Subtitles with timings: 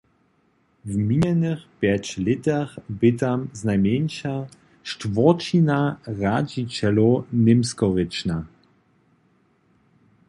[0.85, 4.35] W minjenych pjeć lětach bě tam znajmjeńša
[4.89, 5.79] štwórćina
[6.21, 8.37] radźićelow němskorěčna.